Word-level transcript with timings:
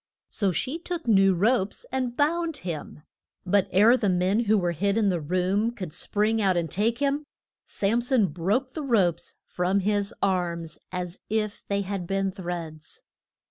So 0.29 0.51
she 0.51 0.79
took 0.79 1.07
new 1.07 1.35
ropes 1.35 1.85
and 1.91 2.17
bound 2.17 2.57
him. 2.65 3.03
But 3.45 3.67
ere 3.69 3.95
the 3.95 4.09
men 4.09 4.45
who 4.45 4.57
were 4.57 4.71
hid 4.71 4.97
in 4.97 5.09
the 5.09 5.21
room 5.21 5.69
could 5.69 5.93
spring 5.93 6.41
out 6.41 6.57
and 6.57 6.71
take 6.71 6.97
him, 6.97 7.23
Sam 7.67 8.01
son 8.01 8.25
broke 8.25 8.73
the 8.73 8.81
ropes 8.81 9.35
from 9.45 9.81
his 9.81 10.11
arms 10.19 10.79
as 10.91 11.19
if 11.29 11.63
they 11.67 11.81
had 11.81 12.07
been 12.07 12.31
threads. 12.31 13.03